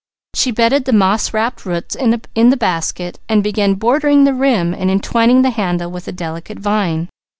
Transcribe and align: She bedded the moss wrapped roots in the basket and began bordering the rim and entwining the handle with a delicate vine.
She 0.33 0.49
bedded 0.49 0.85
the 0.85 0.93
moss 0.93 1.31
wrapped 1.31 1.63
roots 1.63 1.93
in 1.93 2.09
the 2.09 2.57
basket 2.57 3.19
and 3.29 3.43
began 3.43 3.75
bordering 3.75 4.23
the 4.23 4.33
rim 4.33 4.73
and 4.73 4.89
entwining 4.89 5.43
the 5.43 5.51
handle 5.51 5.91
with 5.91 6.07
a 6.07 6.11
delicate 6.11 6.57
vine. 6.57 7.07